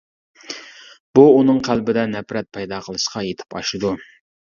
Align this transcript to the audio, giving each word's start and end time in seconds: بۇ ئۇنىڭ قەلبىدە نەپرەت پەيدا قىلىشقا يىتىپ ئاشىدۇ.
بۇ 1.19 1.25
ئۇنىڭ 1.33 1.59
قەلبىدە 1.67 2.05
نەپرەت 2.13 2.49
پەيدا 2.59 2.81
قىلىشقا 2.87 3.23
يىتىپ 3.27 3.59
ئاشىدۇ. 3.61 3.93